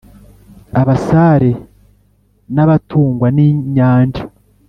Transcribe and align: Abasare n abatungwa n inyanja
Abasare 0.81 1.51
n 2.55 2.57
abatungwa 2.63 3.27
n 3.35 3.37
inyanja 3.47 4.23